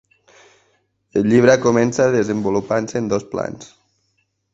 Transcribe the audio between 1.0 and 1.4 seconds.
El